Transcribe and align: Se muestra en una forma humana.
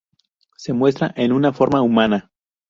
Se 0.57 0.73
muestra 0.73 1.13
en 1.15 1.31
una 1.31 1.53
forma 1.53 1.83
humana. 1.83 2.31